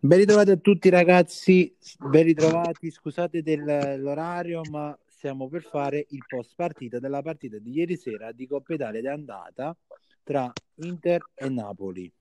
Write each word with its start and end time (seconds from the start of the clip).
Ben 0.00 0.18
ritrovati 0.18 0.52
a 0.52 0.56
tutti 0.56 0.90
ragazzi, 0.90 1.76
ben 1.98 2.22
ritrovati, 2.22 2.88
scusate 2.88 3.42
dell'orario 3.42 4.60
ma 4.70 4.96
stiamo 5.08 5.48
per 5.48 5.64
fare 5.64 6.06
il 6.10 6.24
post 6.24 6.52
partita 6.54 7.00
della 7.00 7.20
partita 7.20 7.58
di 7.58 7.72
ieri 7.72 7.96
sera 7.96 8.30
di 8.30 8.46
Coppa 8.46 8.74
Italia 8.74 9.00
di 9.00 9.08
andata 9.08 9.76
tra 10.22 10.52
Inter 10.76 11.30
e 11.34 11.48
Napoli. 11.48 12.12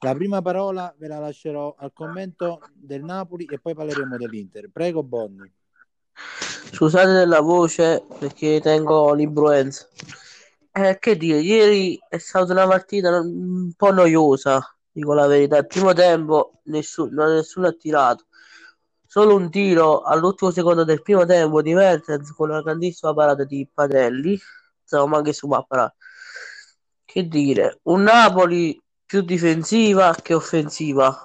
La 0.00 0.14
prima 0.16 0.42
parola 0.42 0.92
ve 0.98 1.06
la 1.06 1.20
lascerò 1.20 1.76
al 1.78 1.92
commento 1.92 2.60
del 2.74 3.04
Napoli 3.04 3.44
e 3.44 3.60
poi 3.60 3.74
parleremo 3.74 4.16
dell'Inter. 4.16 4.68
Prego 4.72 5.04
Bonni. 5.04 5.48
Scusate 6.72 7.12
della 7.12 7.40
voce 7.40 8.04
perché 8.18 8.60
tengo 8.60 9.14
l'influenza. 9.14 9.88
Eh, 10.72 10.98
che 10.98 11.16
dire, 11.16 11.38
ieri 11.38 12.00
è 12.08 12.18
stata 12.18 12.52
una 12.52 12.66
partita 12.66 13.20
un 13.20 13.70
po' 13.76 13.92
noiosa, 13.92 14.75
dico 14.96 15.12
la 15.12 15.26
verità. 15.26 15.58
Il 15.58 15.66
primo 15.66 15.92
tempo 15.92 16.60
nessuno, 16.64 17.26
nessuno 17.26 17.66
ha 17.68 17.72
tirato. 17.72 18.26
Solo 19.06 19.34
un 19.34 19.50
tiro 19.50 20.00
all'ultimo 20.02 20.50
secondo 20.50 20.84
del 20.84 21.02
primo 21.02 21.24
tempo 21.26 21.62
di 21.62 21.74
Mertens 21.74 22.32
con 22.32 22.50
una 22.50 22.62
grandissima 22.62 23.12
parata 23.14 23.44
di 23.44 23.68
Patelli. 23.72 24.38
Insomma, 24.82 25.18
anche 25.18 25.32
su 25.32 25.46
mappa. 25.48 25.94
Che 27.04 27.28
dire, 27.28 27.80
un 27.84 28.02
Napoli 28.02 28.80
più 29.04 29.20
difensiva 29.20 30.14
che 30.20 30.34
offensiva 30.34 31.24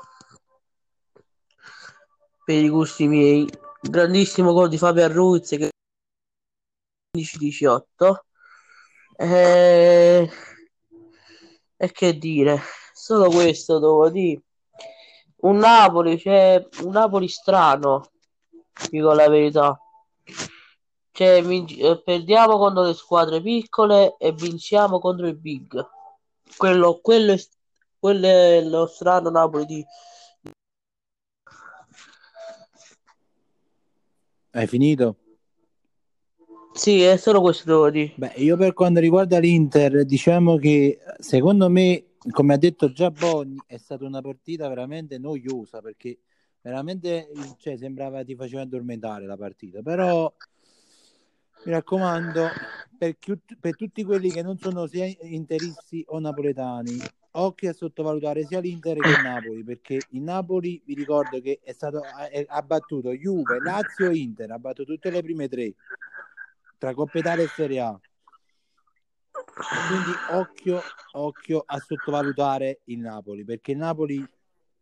per 2.44 2.64
i 2.64 2.70
gusti 2.70 3.08
miei 3.08 3.50
grandissimo 3.82 4.54
gol 4.54 4.70
di 4.70 4.78
Fabio 4.78 5.08
Ruiz 5.08 5.50
che 5.50 5.70
15-18 7.18 7.84
e... 9.18 10.30
e 11.78 11.92
che 11.92 12.18
dire 12.18 12.62
solo 13.02 13.32
questo 13.32 13.80
devo 13.80 14.10
dire 14.12 14.44
un 15.38 15.58
Napoli 15.58 16.18
c'è 16.18 16.64
cioè, 16.70 16.86
un 16.86 16.92
Napoli 16.92 17.28
strano 17.28 18.12
dico 18.92 19.12
la 19.14 19.28
verità 19.28 19.76
cioè, 21.12 21.44
eh, 21.44 22.02
perdiamo 22.04 22.60
contro 22.60 22.84
le 22.84 22.94
squadre 22.94 23.42
piccole 23.42 24.18
e 24.20 24.34
vinciamo 24.34 25.00
contro 25.00 25.26
i 25.26 25.36
big 25.36 25.84
quello, 26.56 27.00
quello, 27.02 27.34
è, 27.34 27.40
quello 27.98 28.28
è 28.28 28.62
lo 28.62 28.86
strano 28.86 29.32
Napoli 29.32 29.66
di 29.66 29.86
Hai 34.54 34.68
finito? 34.68 35.16
Sì, 36.74 37.02
è 37.04 37.16
solo 37.16 37.40
questo 37.40 37.64
devo 37.66 37.90
dire. 37.90 38.12
Beh, 38.16 38.34
io 38.36 38.58
per 38.58 38.74
quanto 38.74 39.00
riguarda 39.00 39.40
l'Inter, 39.40 40.04
diciamo 40.04 40.58
che 40.58 41.00
secondo 41.20 41.70
me, 41.70 42.11
come 42.30 42.54
ha 42.54 42.58
detto 42.58 42.92
già 42.92 43.10
Bonni, 43.10 43.58
è 43.66 43.78
stata 43.78 44.06
una 44.06 44.22
partita 44.22 44.68
veramente 44.68 45.18
noiosa 45.18 45.82
perché 45.82 46.20
veramente 46.62 47.30
cioè, 47.58 47.78
sembrava 47.78 48.24
ti 48.24 48.36
faceva 48.36 48.62
addormentare 48.62 49.26
la 49.26 49.38
partita. 49.38 49.82
Però 49.82 50.32
mi 51.64 51.72
raccomando, 51.72 52.48
per, 52.98 53.18
per 53.60 53.76
tutti 53.76 54.04
quelli 54.04 54.30
che 54.32 54.42
non 54.42 54.58
sono 54.58 54.88
sia 54.88 55.06
interisti 55.22 56.04
o 56.08 56.20
napoletani, 56.20 56.98
occhio 57.32 57.70
a 57.70 57.74
sottovalutare 57.74 58.46
sia 58.46 58.60
l'Inter 58.60 58.98
che 58.98 59.10
il 59.10 59.24
Napoli 59.24 59.64
perché 59.64 60.00
il 60.10 60.22
Napoli 60.22 60.82
vi 60.86 60.94
ricordo 60.94 61.40
che 61.40 61.60
è 61.64 61.72
stato 61.72 62.02
ha 62.02 62.62
battuto 62.62 63.14
Juve, 63.14 63.60
Lazio 63.60 64.12
Inter 64.12 64.52
ha 64.52 64.60
battuto 64.60 64.94
tutte 64.94 65.10
le 65.10 65.22
prime 65.22 65.48
tre 65.48 65.74
tra 66.78 66.94
Coppa 66.94 67.20
Italia 67.20 67.44
e 67.46 67.48
Serie 67.48 67.80
A 67.80 68.00
quindi 69.88 70.12
occhio, 70.32 70.82
occhio 71.14 71.64
a 71.66 71.78
sottovalutare 71.80 72.82
il 72.86 73.00
Napoli 73.00 73.44
perché 73.44 73.72
il 73.72 73.78
Napoli 73.78 74.28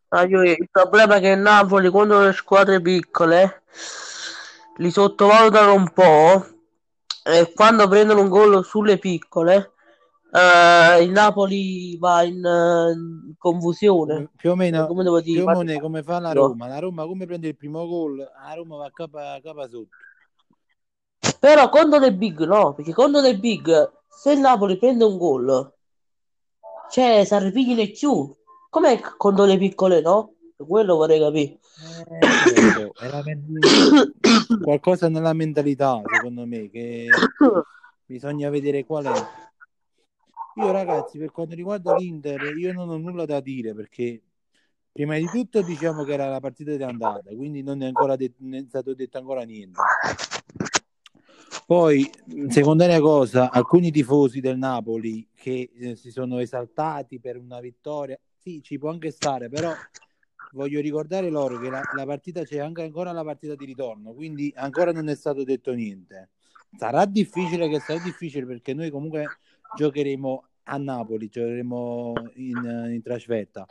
ah, 0.10 0.24
il 0.24 0.70
problema 0.72 1.16
è 1.16 1.20
che 1.20 1.30
il 1.30 1.40
Napoli 1.40 1.90
quando 1.90 2.22
le 2.22 2.34
squadre 2.34 2.82
piccole 2.82 3.64
li 4.78 4.92
sottovalutano 4.92 5.74
un 5.74 5.90
po' 5.92 6.46
e 7.24 7.52
quando 7.54 7.88
prendono 7.88 8.22
un 8.22 8.30
gol 8.30 8.64
sulle 8.64 8.98
piccole 8.98 9.74
Uh, 10.32 11.02
il 11.02 11.10
Napoli 11.10 11.98
va 11.98 12.22
in, 12.22 12.36
in 12.36 13.34
confusione. 13.36 14.30
Più 14.36 14.52
o 14.52 14.56
meno 14.56 14.86
come, 14.86 15.02
devo 15.02 15.22
dire, 15.22 15.44
più 15.44 15.80
come 15.80 16.04
fa 16.04 16.20
la 16.20 16.34
Roma. 16.34 16.68
La 16.68 16.78
Roma 16.78 17.08
come 17.08 17.26
prende 17.26 17.48
il 17.48 17.56
primo 17.56 17.88
gol 17.88 18.18
la 18.18 18.54
Roma 18.54 18.78
va 18.78 18.86
a 18.86 18.92
capa, 18.92 19.40
capa 19.42 19.68
sotto 19.68 19.90
però 21.40 21.70
contro 21.70 22.00
le 22.00 22.14
big 22.14 22.46
no 22.46 22.74
perché 22.74 22.94
contro 22.94 23.22
le 23.22 23.38
big 23.38 23.92
se 24.10 24.32
il 24.32 24.40
Napoli 24.40 24.78
prende 24.78 25.06
un 25.06 25.18
gol 25.18 25.74
cioè 26.90 27.24
si 27.24 27.34
arrepigliano 27.34 27.90
più. 27.92 28.36
Com'è 28.70 29.00
contro 29.18 29.46
le 29.46 29.58
piccole 29.58 30.02
no? 30.02 30.34
Quello 30.58 30.98
vorrei 30.98 31.20
capire. 31.20 31.60
Eh, 32.10 32.92
qualcosa 34.62 35.08
nella 35.08 35.34
mentalità 35.34 36.02
secondo 36.06 36.46
me 36.46 36.70
che 36.70 37.08
bisogna 38.06 38.50
vedere 38.50 38.84
qual 38.86 39.06
è. 39.06 39.26
Io 40.56 40.72
ragazzi, 40.72 41.18
per 41.18 41.32
quanto 41.32 41.56
riguarda 41.56 41.96
l'Inter, 41.96 42.42
io 42.58 42.74
non 42.74 42.90
ho 42.90 42.98
nulla 42.98 43.26
da 43.26 43.40
dire 43.40 43.74
perché 43.74 44.22
prima 44.92 45.16
di 45.16 45.26
tutto 45.28 45.62
diciamo 45.62 46.04
che 46.04 46.12
era 46.14 46.28
la 46.28 46.42
partita 46.42 46.76
di 46.76 46.84
andata, 46.84 47.34
quindi 47.34 47.64
non 47.64 47.82
è 47.82 47.86
ancora 47.86 48.18
det- 48.18 48.34
non 48.40 48.56
è 48.56 48.66
stato 48.68 48.94
detto 48.94 49.18
ancora 49.18 49.44
niente. 49.44 49.80
Poi, 51.66 52.10
secondaria 52.50 53.00
cosa, 53.00 53.52
alcuni 53.52 53.92
tifosi 53.92 54.40
del 54.40 54.58
Napoli 54.58 55.28
che 55.36 55.72
eh, 55.80 55.96
si 55.96 56.12
sono 56.12 56.40
esaltati 56.40 57.20
per 57.20 57.38
una 57.38 57.60
vittoria, 57.60 58.20
sì, 58.38 58.62
ci 58.64 58.78
può 58.78 58.90
anche 58.90 59.12
stare, 59.12 59.50
però 59.50 59.76
voglio 60.54 60.82
ricordare 60.82 61.30
loro 61.30 61.60
che 61.60 61.70
la, 61.70 61.82
la 61.94 62.06
partita 62.06 62.44
c'è 62.44 62.60
anche 62.60 62.82
ancora 62.82 63.12
la 63.12 63.24
partita 63.24 63.56
di 63.56 63.66
ritorno, 63.66 64.14
quindi 64.14 64.52
ancora 64.56 64.92
non 64.92 65.10
è 65.10 65.16
stato 65.16 65.44
detto 65.44 65.74
niente. 65.74 66.30
Sarà 66.78 67.06
difficile 67.06 67.68
che 67.68 67.80
sarà 67.80 68.00
difficile 68.00 68.46
perché 68.46 68.74
noi 68.74 68.90
comunque 68.90 69.28
giocheremo 69.76 70.44
a 70.64 70.78
Napoli, 70.78 71.28
giocheremo 71.30 72.14
in, 72.36 72.90
in 72.94 73.02
trasferta. 73.02 73.66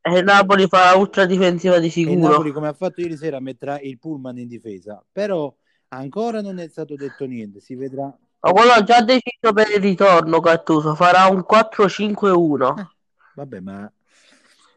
E 0.00 0.22
Napoli 0.22 0.66
fa 0.66 0.96
ultra 0.96 1.26
difensiva 1.26 1.78
di 1.78 1.88
sicuro. 1.88 2.16
E 2.16 2.20
Napoli, 2.20 2.52
come 2.52 2.68
ha 2.68 2.72
fatto 2.72 3.00
ieri 3.00 3.16
sera, 3.16 3.38
metterà 3.38 3.78
il 3.80 3.98
pullman 3.98 4.38
in 4.38 4.48
difesa. 4.48 5.04
Però 5.12 5.54
ancora 5.96 6.40
non 6.40 6.58
è 6.58 6.68
stato 6.68 6.94
detto 6.94 7.24
niente, 7.24 7.60
si 7.60 7.74
vedrà. 7.74 8.04
Ma 8.04 8.50
quello 8.52 8.72
ha 8.72 8.82
già 8.82 9.02
deciso 9.02 9.52
per 9.52 9.70
il 9.70 9.80
ritorno, 9.80 10.40
Cattuso, 10.40 10.94
farà 10.94 11.26
un 11.26 11.44
4-5-1. 11.48 12.78
Eh, 12.78 12.86
vabbè, 13.34 13.60
ma 13.60 13.92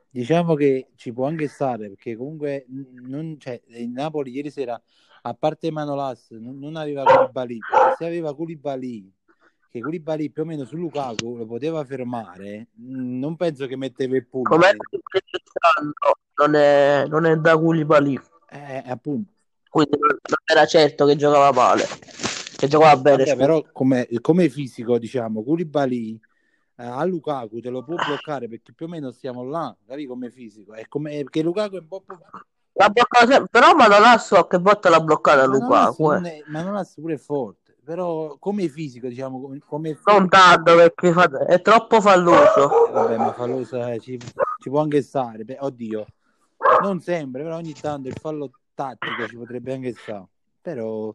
diciamo 0.09 0.53
che 0.53 0.89
ci 0.95 1.11
può 1.11 1.27
anche 1.27 1.47
stare, 1.47 1.87
perché 1.89 2.15
comunque 2.15 2.65
non, 3.01 3.37
cioè, 3.39 3.59
il 3.67 3.89
Napoli 3.89 4.31
ieri 4.31 4.51
sera, 4.51 4.79
a 5.23 5.33
parte 5.33 5.71
Manolas, 5.71 6.29
non, 6.31 6.59
non 6.59 6.75
aveva 6.75 7.03
Koulibaly. 7.03 7.57
Se 7.97 8.05
aveva 8.05 8.35
Koulibaly 8.35 9.11
che 9.71 9.81
Koulibaly 9.81 10.29
più 10.29 10.43
o 10.43 10.45
meno 10.45 10.63
su 10.63 10.77
Lukaku 10.77 11.35
lo 11.35 11.45
poteva 11.45 11.83
fermare, 11.83 12.67
non 12.75 13.35
penso 13.35 13.65
che 13.65 13.75
metteva 13.75 14.15
il 14.15 14.27
punto. 14.27 14.55
Non 16.35 16.55
è, 16.55 17.07
non 17.07 17.25
è 17.25 17.35
da 17.37 17.57
Koulibaly. 17.57 18.19
Eh, 18.47 18.83
appunto. 18.85 19.34
Quindi 19.75 19.97
non 19.99 20.37
era 20.45 20.65
certo 20.65 21.05
che 21.05 21.17
giocava 21.17 21.51
male, 21.51 21.85
che 22.55 22.65
giocava 22.69 22.95
bene. 22.95 23.25
Vabbè, 23.25 23.35
però 23.35 23.61
come, 23.73 24.07
come, 24.21 24.47
fisico, 24.47 24.97
diciamo, 24.97 25.43
Koulibaly 25.43 26.17
eh, 26.77 26.85
a 26.85 27.03
Lukaku 27.03 27.59
te 27.59 27.69
lo 27.69 27.83
può 27.83 27.95
bloccare 27.95 28.47
perché 28.47 28.71
più 28.71 28.85
o 28.85 28.87
meno 28.87 29.11
stiamo 29.11 29.43
là, 29.43 29.75
capi 29.85 30.05
come 30.05 30.29
fisico. 30.29 30.73
È 30.75 30.87
come, 30.87 31.17
perché 31.17 31.41
Lukaku 31.41 31.75
è 31.75 31.79
un 31.79 31.87
po'... 31.89 32.05
La 32.71 32.87
blocca, 32.87 33.45
però 33.51 33.73
Manolas 33.73 34.27
so 34.27 34.47
che 34.47 34.61
botta 34.61 34.87
l'ha 34.87 35.01
bloccata 35.01 35.43
Lukaku. 35.43 36.11
Eh. 36.13 36.43
Manolas 36.47 36.93
pure 36.93 37.15
è 37.15 37.17
forte 37.17 37.75
però 37.83 38.37
come 38.39 38.69
fisico, 38.69 39.07
diciamo, 39.07 39.41
come, 39.41 39.59
come 39.63 39.99
non 40.05 40.29
tanto 40.29 40.73
perché 40.75 41.11
fa... 41.11 41.29
è 41.45 41.61
troppo 41.61 41.99
falloso. 41.99 42.87
Eh, 42.87 42.91
vabbè, 42.93 43.17
ma 43.17 43.33
falloso 43.33 43.85
eh, 43.85 43.99
ci, 43.99 44.17
ci, 44.17 44.69
può 44.69 44.79
anche 44.79 45.01
stare. 45.01 45.43
Beh, 45.43 45.57
oddio, 45.59 46.05
non 46.81 47.01
sempre, 47.01 47.43
però 47.43 47.57
ogni 47.57 47.73
tanto 47.73 48.07
il 48.07 48.17
fallo 48.19 48.49
tattico 48.75 49.27
ci 49.27 49.37
potrebbe 49.37 49.73
anche 49.73 49.93
stare. 49.93 50.27
Però 50.61 51.13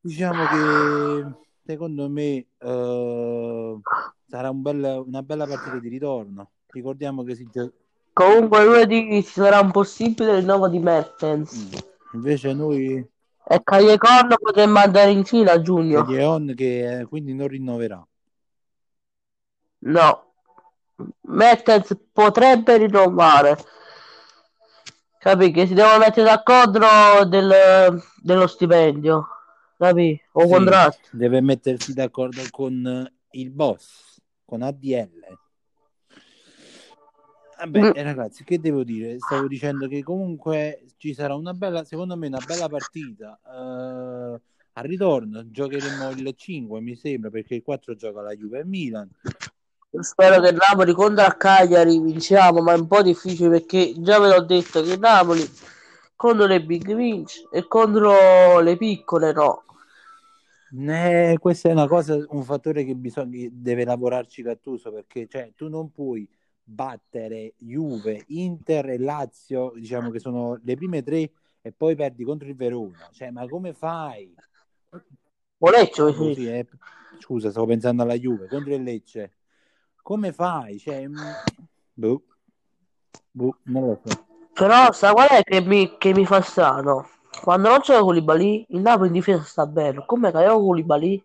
diciamo 0.00 0.44
che 0.46 1.46
secondo 1.64 2.08
me 2.08 2.46
uh, 2.58 3.80
sarà 4.26 4.48
un 4.48 4.62
bel, 4.62 5.02
una 5.06 5.22
bella 5.22 5.46
partita 5.46 5.78
di 5.78 5.88
ritorno. 5.88 6.50
Ricordiamo 6.68 7.22
che 7.24 7.34
si 7.34 7.46
gioca. 7.52 7.74
Comunque 8.14 8.64
lunedì 8.64 9.22
ci 9.22 9.32
sarà 9.32 9.60
un 9.60 9.70
possibile 9.70 10.38
rinnovo 10.38 10.68
di 10.68 10.78
Mertens. 10.78 11.54
Mm. 11.54 11.78
Invece 12.14 12.52
noi 12.54 13.06
e 13.50 13.62
Callecon 13.62 14.34
potremmo 14.38 14.78
andare 14.78 15.10
in 15.10 15.24
Cina 15.24 15.52
a 15.52 15.62
giugno. 15.62 16.04
Callecon 16.04 16.52
che 16.54 17.00
eh, 17.00 17.04
quindi 17.06 17.32
non 17.32 17.48
rinnoverà. 17.48 18.06
No. 19.80 20.32
Mertens 21.22 21.96
potrebbe 22.12 22.76
rinnovare. 22.76 23.56
Capì? 25.18 25.50
Che 25.50 25.66
si 25.66 25.74
devono 25.74 25.98
mettere 25.98 26.24
d'accordo 26.24 27.24
del, 27.26 28.00
dello 28.22 28.46
stipendio. 28.46 29.26
Capì? 29.76 30.20
O 30.32 30.42
sì, 30.42 30.48
contratto. 30.48 31.08
Deve 31.12 31.40
mettersi 31.40 31.92
d'accordo 31.92 32.40
con 32.50 33.10
il 33.30 33.50
boss, 33.50 34.20
con 34.44 34.62
ADL. 34.62 35.38
Vabbè, 37.58 37.80
mm. 37.80 37.92
ragazzi, 37.94 38.44
che 38.44 38.60
devo 38.60 38.84
dire? 38.84 39.16
Stavo 39.18 39.48
dicendo 39.48 39.88
che 39.88 40.04
comunque 40.04 40.84
ci 40.96 41.12
sarà 41.12 41.34
una 41.34 41.52
bella, 41.52 41.82
secondo 41.84 42.16
me, 42.16 42.28
una 42.28 42.42
bella 42.46 42.68
partita. 42.68 43.38
Uh, 43.42 44.40
al 44.72 44.84
ritorno 44.84 45.50
giocheremo 45.50 46.10
il 46.10 46.32
5, 46.36 46.80
mi 46.80 46.94
sembra, 46.94 47.30
perché 47.30 47.56
il 47.56 47.62
4 47.62 47.94
gioca 47.96 48.20
la 48.20 48.34
Juve 48.34 48.60
e 48.60 48.64
Milan. 48.64 49.10
Spero 49.90 50.40
che 50.40 50.52
Napoli 50.52 50.92
contro 50.92 51.24
a 51.24 51.32
Cagliari 51.32 51.98
vinciamo, 51.98 52.60
ma 52.60 52.74
è 52.74 52.78
un 52.78 52.86
po' 52.86 53.02
difficile 53.02 53.48
perché 53.48 53.94
già 53.96 54.18
ve 54.18 54.28
l'ho 54.28 54.42
detto 54.42 54.82
che 54.82 54.96
Napoli 54.96 55.48
contro 56.14 56.46
le 56.46 56.62
big 56.62 56.94
vince 56.94 57.48
e 57.50 57.66
contro 57.66 58.60
le 58.60 58.76
piccole 58.76 59.32
no. 59.32 59.64
Eh, 60.76 61.38
questa 61.40 61.70
è 61.70 61.72
una 61.72 61.88
cosa, 61.88 62.22
un 62.28 62.42
fattore 62.42 62.84
che 62.84 62.94
bisogna, 62.94 63.48
deve 63.50 63.84
lavorarci 63.84 64.42
Gattuso 64.42 64.92
perché 64.92 65.26
cioè, 65.26 65.52
tu 65.56 65.68
non 65.68 65.90
puoi 65.90 66.28
battere 66.62 67.54
Juve, 67.56 68.24
Inter 68.28 68.90
e 68.90 68.98
Lazio, 68.98 69.72
diciamo 69.74 70.10
che 70.10 70.18
sono 70.18 70.60
le 70.62 70.76
prime 70.76 71.02
tre 71.02 71.30
e 71.62 71.72
poi 71.72 71.96
perdi 71.96 72.24
contro 72.24 72.46
il 72.46 72.56
Verona. 72.56 73.08
Cioè, 73.10 73.30
ma 73.30 73.48
come 73.48 73.72
fai? 73.72 74.34
Lecce, 75.58 76.34
sì. 76.34 76.46
eh, 76.46 76.66
scusa, 77.18 77.50
stavo 77.50 77.66
pensando 77.66 78.02
alla 78.02 78.14
Juve 78.14 78.48
contro 78.48 78.74
il 78.74 78.82
Lecce. 78.82 79.32
Come 80.08 80.32
fai? 80.32 80.78
Cioè, 80.78 81.06
mm, 81.06 81.16
boh, 81.92 82.22
boh, 83.30 83.56
non 83.64 83.88
lo 83.88 84.00
so. 84.02 84.24
Però 84.54 84.90
sa 84.90 85.12
qual 85.12 85.28
è 85.28 85.42
che 85.42 85.60
mi, 85.60 85.98
che 85.98 86.14
mi 86.14 86.24
fa 86.24 86.40
strano? 86.40 87.06
Quando 87.42 87.68
non 87.68 87.80
c'era 87.80 88.00
Koulibaly, 88.00 88.64
il 88.70 88.80
Napoli 88.80 89.08
in 89.08 89.12
difesa 89.12 89.42
sta 89.42 89.66
bene. 89.66 90.04
Come 90.06 90.30
che 90.30 90.38
avevo 90.38 90.60
Koulibaly? 90.60 91.22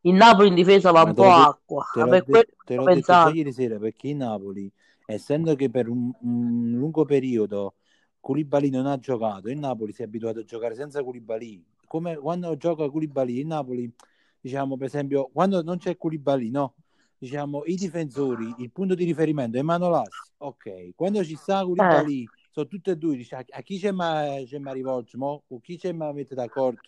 Il 0.00 0.14
Napoli 0.14 0.48
in 0.48 0.54
difesa 0.54 0.92
va 0.92 1.02
Ma 1.02 1.10
un 1.10 1.14
po' 1.14 1.28
acqua. 1.30 1.84
Te 1.92 2.00
l'ho, 2.00 2.22
de- 2.24 2.48
te 2.64 2.76
l'ho 2.76 2.86
detto 2.86 3.28
ieri 3.28 3.52
sera 3.52 3.76
perché 3.76 4.08
il 4.08 4.16
Napoli, 4.16 4.72
essendo 5.04 5.54
che 5.54 5.68
per 5.68 5.90
un, 5.90 6.10
un 6.22 6.72
lungo 6.74 7.04
periodo 7.04 7.74
Koulibaly 8.18 8.70
non 8.70 8.86
ha 8.86 8.98
giocato, 8.98 9.50
il 9.50 9.58
Napoli 9.58 9.92
si 9.92 10.00
è 10.00 10.06
abituato 10.06 10.38
a 10.38 10.44
giocare 10.44 10.74
senza 10.74 11.02
Koulibaly. 11.04 11.62
Come 11.86 12.16
quando 12.16 12.56
gioca 12.56 12.88
Koulibaly, 12.88 13.40
il 13.40 13.46
Napoli, 13.46 13.92
diciamo 14.40 14.78
per 14.78 14.86
esempio, 14.86 15.28
quando 15.30 15.62
non 15.62 15.76
c'è 15.76 15.98
Koulibaly, 15.98 16.48
no? 16.48 16.76
Diciamo, 17.18 17.64
i 17.64 17.76
difensori, 17.76 18.54
il 18.58 18.70
punto 18.70 18.94
di 18.94 19.04
riferimento 19.04 19.58
è 19.58 19.62
Manolas, 19.62 20.32
ok. 20.36 20.94
Quando 20.94 21.24
ci 21.24 21.34
sta 21.34 21.62
Koulibaly, 21.62 22.24
eh 22.24 22.28
sono 22.56 22.68
tutte 22.68 22.92
e 22.92 22.96
due, 22.96 23.16
dice, 23.16 23.34
a, 23.36 23.60
chi 23.60 23.78
c'è 23.78 23.90
ma, 23.90 24.24
c'è 24.46 24.58
ma 24.58 24.72
rivolge, 24.72 25.18
mo? 25.18 25.42
con 25.46 25.60
chi 25.60 25.76
c'è 25.76 25.92
ma 25.92 26.10
mette 26.10 26.34
d'accordo? 26.34 26.80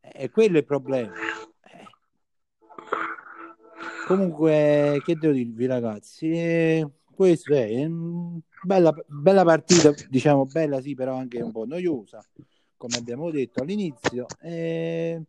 E 0.00 0.30
quello 0.30 0.56
è 0.56 0.60
il 0.60 0.64
problema. 0.64 1.12
Eh. 1.12 1.86
Comunque, 4.06 5.02
che 5.04 5.16
devo 5.16 5.34
dirvi 5.34 5.66
ragazzi? 5.66 6.30
Eh, 6.30 6.88
questo 7.14 7.52
è 7.52 7.60
eh, 7.60 7.90
bella, 8.62 8.94
bella 9.06 9.44
partita, 9.44 9.92
diciamo 10.08 10.46
bella 10.46 10.80
sì, 10.80 10.94
però 10.94 11.14
anche 11.14 11.42
un 11.42 11.52
po' 11.52 11.66
noiosa, 11.66 12.24
come 12.78 12.96
abbiamo 12.96 13.30
detto 13.30 13.60
all'inizio. 13.60 14.24
Eh, 14.40 15.22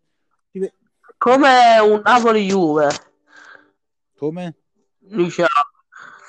come 1.17 1.79
un 1.79 2.01
Napoli-Juve. 2.01 2.87
Come? 4.23 4.55
Diciamo, 4.99 5.49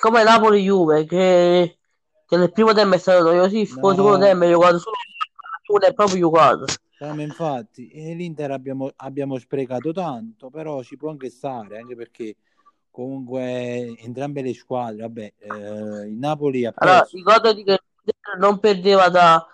come 0.00 0.25
Napoli-Juve 0.25 1.05
che 1.05 1.79
che 2.26 2.37
nel 2.37 2.50
primo 2.50 2.73
tempo 2.73 2.96
è 2.96 2.99
stato 2.99 3.23
noiosissimo, 3.23 3.81
no. 3.82 3.91
il 3.91 3.96
secondo 3.96 4.19
tempo 4.19 4.44
è 4.44 4.50
giocato 4.50 4.79
solo 4.79 5.87
è 5.87 5.94
proprio 5.94 6.19
giocato. 6.19 6.64
Ma 6.99 7.23
infatti, 7.23 7.91
l'Inter 7.93 8.50
abbiamo, 8.50 8.91
abbiamo 8.96 9.38
sprecato 9.38 9.93
tanto, 9.93 10.50
però 10.50 10.82
ci 10.82 10.96
può 10.96 11.11
anche 11.11 11.31
stare, 11.31 11.79
anche 11.79 11.94
perché 11.94 12.37
comunque 12.91 13.94
entrambe 13.99 14.43
le 14.43 14.55
squadre, 14.55 15.02
vabbè, 15.02 15.32
eh, 15.38 16.06
il 16.08 16.17
Napoli 16.17 16.64
ha 16.64 16.73
perso. 16.73 16.93
Allora, 16.93 17.08
ricordati 17.12 17.62
che 17.62 17.81
non 18.38 18.58
perdeva 18.58 19.08
da, 19.08 19.46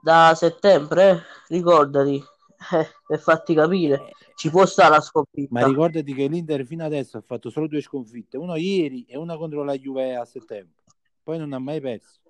da 0.00 0.34
settembre, 0.34 1.10
eh? 1.10 1.20
ricordati, 1.48 2.22
eh, 2.72 2.88
per 3.06 3.20
farti 3.20 3.54
capire, 3.54 3.94
eh, 3.94 4.12
ci 4.34 4.50
può 4.50 4.66
stare 4.66 4.90
la 4.90 5.00
sconfitta. 5.00 5.48
Ma 5.50 5.66
ricordati 5.66 6.14
che 6.14 6.26
l'Inter 6.26 6.64
fino 6.64 6.84
adesso 6.84 7.18
ha 7.18 7.22
fatto 7.22 7.50
solo 7.50 7.66
due 7.66 7.80
sconfitte, 7.80 8.36
una 8.36 8.56
ieri 8.56 9.04
e 9.08 9.16
una 9.16 9.36
contro 9.36 9.64
la 9.64 9.76
Juve 9.76 10.16
a 10.16 10.24
settembre 10.24 10.76
poi 11.28 11.36
non 11.36 11.52
ha 11.52 11.58
mai 11.58 11.78
perso. 11.78 12.20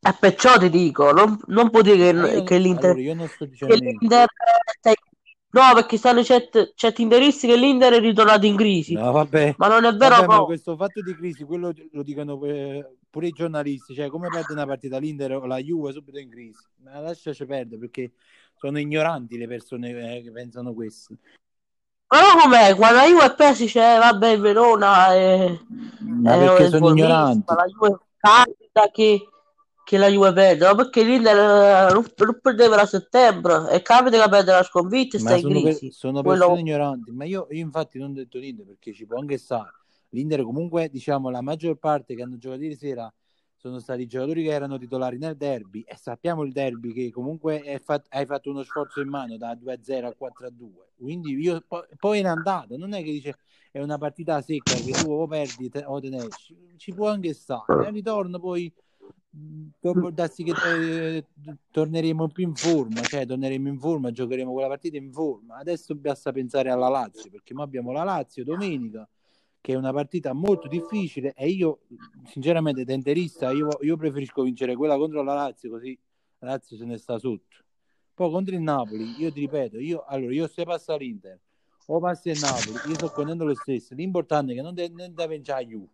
E 0.00 0.08
eh, 0.08 0.16
perciò 0.18 0.56
ti 0.56 0.70
dico, 0.70 1.12
non, 1.12 1.38
non 1.48 1.68
può 1.68 1.82
dire 1.82 1.96
che, 1.96 2.18
io, 2.18 2.42
che 2.44 2.56
l'Inter... 2.56 2.92
Allora, 2.92 3.00
io 3.02 3.14
non 3.14 3.28
sto 3.28 3.44
dicendo 3.44 3.74
che 3.74 3.80
l'Inter 3.84 4.26
No, 5.50 5.72
perché 5.74 5.96
stanno 5.98 6.22
certi, 6.22 7.02
interisti 7.02 7.46
che 7.46 7.56
l'Inter 7.56 7.94
è 7.94 8.00
ritornato 8.00 8.46
in 8.46 8.56
crisi. 8.56 8.94
No, 8.94 9.12
vabbè. 9.12 9.54
Ma 9.58 9.68
non 9.68 9.84
è 9.84 9.94
vero. 9.94 10.26
Vabbè, 10.26 10.44
questo 10.44 10.76
fatto 10.76 11.00
di 11.02 11.14
crisi, 11.14 11.44
quello 11.44 11.72
lo 11.92 12.02
dicono 12.02 12.38
pure 12.38 13.26
i 13.26 13.30
giornalisti. 13.30 13.94
Cioè, 13.94 14.08
come 14.08 14.28
perde 14.28 14.52
una 14.52 14.66
partita 14.66 14.98
l'Inter 14.98 15.32
o 15.36 15.46
la 15.46 15.58
Juve 15.58 15.92
subito 15.92 16.18
in 16.18 16.30
crisi? 16.30 16.62
Ma 16.82 17.00
lasciaci 17.00 17.46
perdere 17.46 17.78
perché 17.78 18.12
sono 18.58 18.78
ignoranti 18.78 19.36
le 19.36 19.46
persone 19.46 20.16
eh, 20.16 20.22
che 20.22 20.30
pensano 20.30 20.72
questo. 20.72 21.14
Ma 22.08 22.18
com'è? 22.40 22.74
Quando 22.76 22.98
la 22.98 23.06
Juve 23.06 23.24
è 23.24 23.34
persa 23.34 23.62
dice, 23.62 23.80
vabbè, 23.80 24.28
il 24.28 24.40
Verona 24.40 25.12
è... 25.12 25.58
Ma 26.00 26.34
è 26.34 26.38
perché 26.38 26.68
sono 26.68 26.90
ignoranti. 26.90 27.52
La 27.52 27.64
Juve 27.66 27.98
capita 28.16 28.90
che, 28.92 29.28
che 29.84 29.98
la 29.98 30.08
Juve 30.08 30.32
perde, 30.32 30.66
no? 30.66 30.74
perché 30.76 31.02
l'Inter 31.02 31.36
eh, 31.36 31.92
non, 31.92 32.04
non 32.16 32.38
perdeva 32.40 32.80
a 32.80 32.86
settembre 32.86 33.70
e 33.70 33.82
capita 33.82 34.22
che 34.22 34.28
perde 34.28 34.52
la 34.52 34.62
sconfitta 34.62 35.16
e 35.16 35.20
sta 35.20 35.36
in 35.36 35.48
crisi. 35.48 35.86
Per, 35.86 35.94
sono 35.94 36.22
persone 36.22 36.46
Quello... 36.46 36.60
ignoranti, 36.60 37.10
ma 37.10 37.24
io, 37.24 37.48
io 37.50 37.60
infatti 37.60 37.98
non 37.98 38.10
ho 38.10 38.14
detto 38.14 38.38
niente 38.38 38.64
perché 38.64 38.92
ci 38.92 39.04
può 39.04 39.18
anche 39.18 39.36
stare. 39.36 39.72
L'Inter 40.10 40.42
comunque, 40.42 40.88
diciamo, 40.88 41.28
la 41.28 41.42
maggior 41.42 41.76
parte 41.76 42.14
che 42.14 42.22
hanno 42.22 42.38
giocato 42.38 42.62
ieri 42.62 42.76
sera 42.76 43.12
sono 43.68 43.80
stati 43.80 44.06
giocatori 44.06 44.44
che 44.44 44.50
erano 44.50 44.78
titolari 44.78 45.18
nel 45.18 45.36
derby 45.36 45.82
e 45.86 45.96
sappiamo 45.96 46.42
il 46.42 46.52
derby 46.52 46.92
che 46.92 47.10
comunque 47.10 47.80
fat- 47.82 48.06
hai 48.10 48.26
fatto 48.26 48.50
uno 48.50 48.62
sforzo 48.62 49.00
in 49.00 49.08
mano 49.08 49.36
da 49.36 49.54
2-0 49.54 50.04
a 50.06 50.14
4-2 50.18 50.94
quindi 50.96 51.34
io 51.34 51.62
po- 51.66 51.86
poi 51.98 52.20
è 52.20 52.26
andato 52.26 52.76
non 52.76 52.92
è 52.92 53.02
che 53.02 53.10
dice 53.10 53.38
è 53.70 53.80
una 53.80 53.98
partita 53.98 54.40
secca 54.40 54.74
che 54.74 54.92
tu 54.92 55.10
o 55.10 55.26
perdi 55.26 55.68
te- 55.68 55.84
o 55.84 56.00
te 56.00 56.08
ne 56.08 56.26
esci 56.26 56.56
ci 56.76 56.92
può 56.92 57.08
anche 57.08 57.34
stare 57.34 57.86
al 57.86 57.92
ritorno 57.92 58.38
poi 58.38 58.72
può 59.80 60.10
darsi 60.10 60.42
che 60.42 60.52
eh, 60.52 61.24
torneremo 61.70 62.28
più 62.28 62.44
in 62.44 62.54
forma 62.54 63.02
cioè 63.02 63.26
torneremo 63.26 63.68
in 63.68 63.78
forma 63.78 64.10
giocheremo 64.10 64.50
quella 64.52 64.68
partita 64.68 64.96
in 64.96 65.12
forma. 65.12 65.56
Adesso 65.56 65.94
basta 65.94 66.32
pensare 66.32 66.70
alla 66.70 66.88
Lazio 66.88 67.30
perché 67.30 67.52
noi 67.52 67.64
abbiamo 67.64 67.92
la 67.92 68.02
Lazio 68.02 68.44
domenica 68.44 69.06
che 69.66 69.72
è 69.72 69.74
una 69.76 69.92
partita 69.92 70.32
molto 70.32 70.68
difficile 70.68 71.34
e 71.34 71.48
io 71.48 71.80
sinceramente 72.26 72.84
tenterista 72.84 73.50
io, 73.50 73.66
io 73.80 73.96
preferisco 73.96 74.44
vincere 74.44 74.76
quella 74.76 74.96
contro 74.96 75.24
la 75.24 75.34
Lazio 75.34 75.70
così 75.70 75.98
la 76.38 76.50
Lazio 76.50 76.76
se 76.76 76.84
ne 76.84 76.96
sta 76.98 77.18
sotto. 77.18 77.56
Poi 78.14 78.30
contro 78.30 78.54
il 78.54 78.60
Napoli 78.60 79.16
io 79.18 79.32
ti 79.32 79.40
ripeto 79.40 79.80
io, 79.80 80.04
allora 80.06 80.32
io 80.32 80.46
se 80.46 80.62
passa 80.62 80.94
l'Inter 80.94 81.40
o 81.86 81.98
passa 81.98 82.30
il 82.30 82.38
Napoli 82.38 82.90
io 82.90 82.94
sto 82.94 83.10
contento 83.10 83.44
lo 83.44 83.56
stesso 83.56 83.92
l'importante 83.96 84.52
è 84.52 84.54
che 84.54 84.62
non 84.62 84.72
deve 84.72 85.12
de 85.12 85.26
vincere 85.26 85.66
Juve. 85.66 85.88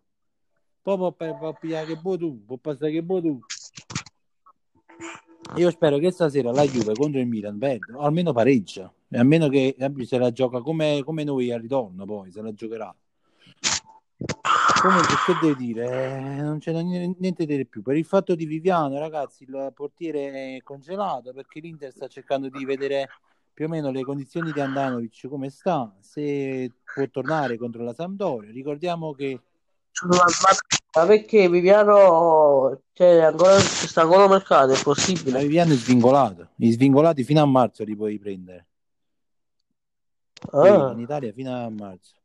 Poi 0.83 0.95
può, 0.95 1.11
può 1.11 1.57
pigliare 1.59 1.87
che 1.87 1.99
vuoi 1.99 2.19
tu 2.19 2.45
può 2.45 2.57
passare 2.57 2.91
che 2.91 3.01
vuoi 3.01 3.21
tu. 3.23 3.39
Io 5.55 5.71
spero 5.71 5.97
che 5.97 6.11
stasera 6.11 6.51
la 6.51 6.63
Juve 6.63 6.93
contro 6.93 7.19
il 7.19 7.25
Milan 7.25 7.57
perda, 7.57 7.97
almeno 7.97 8.33
pareggia, 8.33 8.93
e 9.09 9.17
almeno 9.17 9.49
che 9.49 9.75
se 10.05 10.17
la 10.19 10.31
gioca 10.31 10.61
come, 10.61 11.01
come 11.03 11.23
noi 11.23 11.51
al 11.51 11.59
ritorno, 11.59 12.05
poi 12.05 12.31
se 12.31 12.39
la 12.43 12.53
giocherà. 12.53 12.95
Comunque, 14.81 15.15
che 15.25 15.37
devo 15.39 15.53
dire? 15.53 16.17
Eh, 16.17 16.41
non 16.41 16.59
c'è 16.59 16.73
niente 16.73 17.45
di 17.45 17.65
più. 17.65 17.81
Per 17.81 17.95
il 17.95 18.05
fatto 18.05 18.35
di 18.35 18.45
Viviano, 18.45 18.99
ragazzi, 18.99 19.43
il 19.43 19.71
portiere 19.73 20.57
è 20.57 20.61
congelato 20.61 21.31
perché 21.33 21.59
l'Inter 21.59 21.91
sta 21.91 22.07
cercando 22.07 22.49
di 22.49 22.65
vedere 22.65 23.07
più 23.53 23.65
o 23.65 23.69
meno 23.69 23.91
le 23.91 24.03
condizioni 24.03 24.51
di 24.51 24.59
Andanovic 24.59 25.27
come 25.29 25.49
sta, 25.49 25.95
se 25.99 26.71
può 26.83 27.07
tornare 27.09 27.57
contro 27.57 27.83
la 27.83 27.93
Sampdoria. 27.93 28.51
Ricordiamo 28.51 29.13
che 29.13 29.39
ma 30.95 31.05
perché 31.05 31.47
Viviano 31.47 32.81
cioè, 32.93 33.19
ancora, 33.19 33.57
sta 33.59 34.01
ancora 34.01 34.27
mercato, 34.27 34.73
è 34.73 34.81
possibile? 34.81 35.37
Ma 35.37 35.39
Viviano 35.39 35.73
è 35.73 35.75
svingolato, 35.75 36.49
i 36.57 36.71
svingolati 36.71 37.23
fino 37.23 37.41
a 37.41 37.45
marzo 37.45 37.83
li 37.83 37.95
puoi 37.95 38.19
prendere. 38.19 38.67
Ah. 40.51 40.91
in 40.91 40.99
Italia 40.99 41.31
fino 41.31 41.55
a 41.55 41.69
marzo 41.69 42.15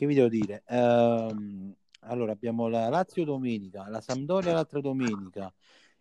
che 0.00 0.06
vi 0.06 0.14
devo 0.14 0.28
dire? 0.28 0.62
Um, 0.68 1.74
allora 2.04 2.32
abbiamo 2.32 2.68
la 2.68 2.88
Lazio 2.88 3.22
domenica, 3.22 3.86
la 3.90 4.00
Sampdoria 4.00 4.54
l'altra 4.54 4.80
domenica. 4.80 5.52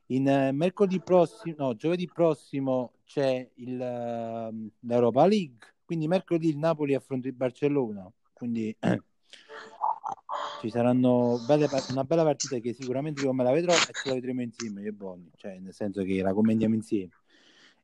In 0.08 0.26
uh, 0.26 0.56
mercoledì 0.56 1.02
prossimo, 1.02 1.56
no, 1.58 1.76
giovedì 1.76 2.08
prossimo 2.08 2.94
c'è 3.04 3.46
il, 3.56 3.74
uh, 3.78 4.70
l'Europa 4.88 5.26
League, 5.26 5.76
quindi 5.84 6.08
mercoledì 6.08 6.48
il 6.48 6.58
Napoli 6.58 6.94
affronta 6.94 7.28
il 7.28 7.34
Barcellona, 7.34 8.10
quindi 8.32 8.74
ci 10.62 10.70
saranno 10.70 11.38
belle, 11.46 11.68
una 11.90 12.06
bella 12.06 12.24
partita 12.24 12.58
che 12.60 12.72
sicuramente 12.72 13.22
io 13.22 13.34
me 13.34 13.44
la 13.44 13.52
vedrò 13.52 13.74
e 13.74 13.92
ce 13.92 14.08
la 14.08 14.14
vedremo 14.14 14.42
insieme, 14.42 14.82
io 14.82 14.88
e 14.88 14.94
Bonni, 14.94 15.30
cioè 15.36 15.60
nel 15.60 15.74
senso 15.74 16.04
che 16.04 16.22
la 16.22 16.34
commentiamo 16.34 16.74
insieme. 16.74 17.12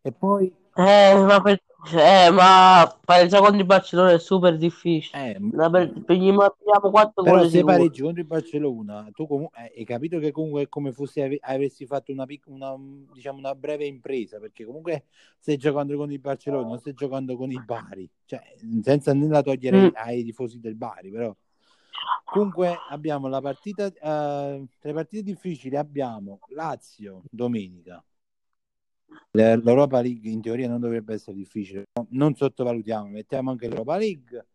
E 0.02 0.14
poi 0.14 0.50
Eh, 0.78 1.16
ma, 1.26 1.42
per... 1.42 1.62
eh, 1.94 2.30
ma 2.32 3.00
pareggiare 3.06 3.42
contro 3.42 3.60
il 3.60 3.66
Barcellona 3.66 4.12
è 4.12 4.20
super 4.20 4.58
difficile. 4.58 5.32
Eh, 5.32 5.38
La 5.54 5.70
per... 5.70 6.04
Prendiamo 6.04 6.54
4 6.92 7.24
però 7.24 7.48
se 7.48 7.64
pareggi 7.64 8.02
contro 8.02 8.22
il 8.22 8.28
Barcellona, 8.28 9.10
tu 9.14 9.26
comunque 9.26 9.72
hai 9.76 9.86
capito 9.86 10.20
che 10.20 10.32
comunque 10.32 10.64
è 10.64 10.70
come 10.70 10.92
fosse 10.92 11.24
ave- 11.24 11.40
avessi 11.42 11.86
fatto 11.86 12.12
una, 12.12 12.26
pic- 12.26 12.48
una, 12.48 12.76
diciamo 13.14 13.38
una 13.38 13.56
breve 13.56 13.86
impresa, 13.86 14.40
perché 14.40 14.66
comunque 14.66 15.06
stai 15.40 15.58
giocando 15.58 15.96
con 15.96 16.12
il 16.12 16.20
Barcellona, 16.20 16.68
non 16.68 16.80
stai 16.80 16.94
giocando 16.94 17.38
con 17.38 17.52
il 17.52 17.64
Bari, 17.64 18.10
cioè 18.26 18.42
senza 18.82 19.14
nulla 19.14 19.42
togliere 19.42 19.78
Mm. 19.78 19.88
ai 19.96 20.24
tifosi 20.24 20.60
del 20.60 20.76
Bari, 20.76 21.10
però 21.10 21.34
comunque 22.26 22.76
abbiamo 22.90 23.28
la 23.28 23.40
partita, 23.40 23.86
eh, 23.86 23.94
tra 24.00 24.66
le 24.82 24.94
partite 24.94 25.24
difficili 25.24 25.78
abbiamo 25.78 26.40
Lazio 26.50 27.24
domenica. 27.30 28.04
Le- 29.32 29.58
L'Europa 29.58 30.02
League 30.02 30.30
in 30.30 30.42
teoria 30.42 30.68
non 30.68 30.80
dovrebbe 30.80 31.14
essere 31.14 31.36
difficile, 31.36 31.84
no? 31.94 32.08
non 32.12 32.36
sottovalutiamo, 32.36 33.08
mettiamo 33.08 33.52
anche 33.52 33.68
l'Europa 33.68 33.98
League. 33.98 34.46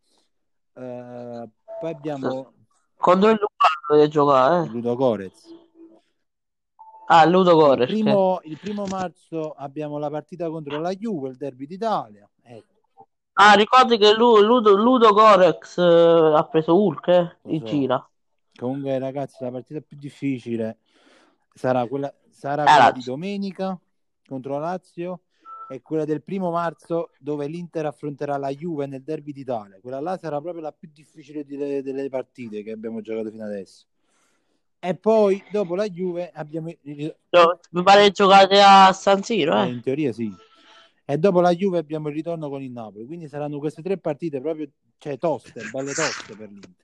Eh, 0.74 1.48
poi 1.80 1.90
abbiamo 1.90 2.52
Contro 2.96 3.30
il 3.30 3.38
Lukaku 3.40 3.94
deve 3.94 4.08
giocare. 4.08 4.66
Eh. 4.66 4.68
Ludo 4.70 4.94
Gorez. 4.96 5.58
Ah, 7.06 7.24
Ludo 7.24 7.50
Il 7.52 7.56
Gores. 7.56 7.88
primo, 7.88 8.40
il 8.44 8.58
primo 8.58 8.84
marzo 8.86 9.50
abbiamo 9.52 9.98
la 9.98 10.08
partita 10.10 10.48
contro 10.48 10.78
la 10.78 10.92
Juve, 10.94 11.30
il 11.30 11.36
derby 11.36 11.66
d'Italia. 11.66 12.28
Ecco, 12.42 13.06
Ah, 13.32 13.54
ricordi 13.54 13.96
che 13.98 14.12
lui, 14.14 14.42
Ludo, 14.44 14.76
Ludo 14.76 15.12
Gorex 15.12 15.78
eh, 15.78 16.34
ha 16.36 16.44
preso 16.44 16.76
Hulk 16.80 17.08
eh, 17.08 17.36
in 17.44 17.60
so. 17.60 17.66
gira. 17.66 18.10
Comunque, 18.54 18.98
ragazzi, 18.98 19.42
la 19.42 19.50
partita 19.50 19.80
più 19.80 19.96
difficile 19.96 20.78
sarà 21.52 21.84
quella, 21.86 22.14
sarà 22.28 22.62
Eh, 22.62 22.66
quella 22.66 22.90
di 22.92 23.02
domenica 23.02 23.76
contro 24.30 24.52
la 24.52 24.60
Lazio 24.60 25.22
e 25.68 25.82
quella 25.82 26.04
del 26.04 26.22
primo 26.22 26.52
marzo 26.52 27.10
dove 27.18 27.48
l'Inter 27.48 27.86
affronterà 27.86 28.36
la 28.36 28.50
Juve 28.50 28.86
nel 28.86 29.02
derby 29.02 29.32
d'Italia. 29.32 29.78
Quella 29.80 30.00
là 30.00 30.16
sarà 30.16 30.40
proprio 30.40 30.62
la 30.62 30.72
più 30.72 30.88
difficile 30.92 31.44
delle, 31.44 31.82
delle 31.82 32.08
partite 32.08 32.62
che 32.62 32.70
abbiamo 32.70 33.00
giocato 33.00 33.30
fino 33.30 33.44
adesso. 33.44 33.86
E 34.78 34.94
poi, 34.94 35.42
dopo 35.50 35.74
la 35.74 35.88
Juve, 35.88 36.30
abbiamo 36.32 36.72
No, 37.30 37.58
Mi 37.70 37.82
pare 37.82 38.10
giocate 38.10 38.60
a 38.62 38.92
San 38.92 39.22
Siro, 39.22 39.54
Eh, 39.60 39.66
eh. 39.66 39.70
in 39.70 39.80
teoria 39.82 40.12
sì. 40.12 40.32
E 41.04 41.18
dopo 41.18 41.40
la 41.40 41.52
Juve 41.52 41.78
abbiamo 41.78 42.08
il 42.08 42.14
ritorno 42.14 42.48
con 42.48 42.62
il 42.62 42.70
Napoli, 42.70 43.04
quindi 43.04 43.28
saranno 43.28 43.58
queste 43.58 43.82
tre 43.82 43.98
partite 43.98 44.40
proprio, 44.40 44.68
cioè 44.98 45.18
toste, 45.18 45.68
belle 45.72 45.92
toste 45.92 46.36
per 46.36 46.48
l'Inter. 46.48 46.74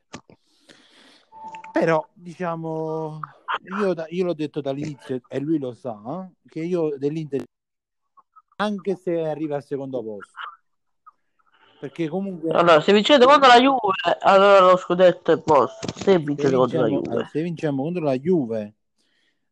Però, 1.73 2.07
diciamo, 2.13 3.21
io, 3.81 3.95
io 4.09 4.25
l'ho 4.25 4.35
detto 4.35 4.61
dall'inizio 4.61 5.21
e 5.29 5.39
lui 5.41 5.59
lo 5.59 5.75
sa, 5.75 6.29
che 6.49 6.61
io 6.61 6.97
dell'Inter, 6.97 7.43
anche 8.57 8.97
se 8.97 9.27
arriva 9.27 9.57
al 9.57 9.65
secondo 9.65 10.03
posto, 10.03 10.33
perché 11.81 12.09
comunque 12.09 12.51
Allora, 12.51 12.81
se 12.81 12.93
vincete 12.93 13.25
contro 13.25 13.49
la 13.49 13.61
Juve, 13.61 14.19
allora 14.21 14.61
lo 14.61 14.77
scudetto 14.77 15.33
è 15.33 15.41
posto. 15.41 15.89
Se 15.95 16.03
se 16.03 16.19
vincete 16.19 16.55
contro 16.55 16.81
la 16.81 16.89
Juve. 16.89 17.11
allora, 17.11 17.27
se 17.27 17.43
vinciamo 17.43 17.83
contro 17.83 18.03
la 18.03 18.17
Juve, 18.17 18.75